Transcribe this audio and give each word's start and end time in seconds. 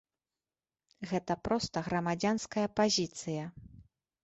Гэта 1.11 1.33
проста 1.49 1.85
грамадзянская 1.89 2.65
пазіцыя. 2.81 3.43